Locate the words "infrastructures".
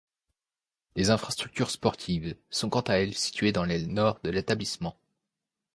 1.11-1.69